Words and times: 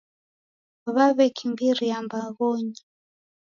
W'aw'ekimbiria 0.93 1.97
mbaghonyi. 2.05 2.79